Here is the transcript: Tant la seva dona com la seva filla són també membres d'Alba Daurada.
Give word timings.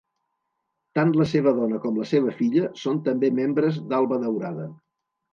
Tant 0.99 1.09
la 1.17 1.25
seva 1.33 1.51
dona 1.57 1.77
com 1.83 1.99
la 2.01 2.07
seva 2.11 2.33
filla 2.39 2.69
són 2.83 3.01
també 3.09 3.29
membres 3.41 3.77
d'Alba 3.93 4.19
Daurada. 4.25 4.65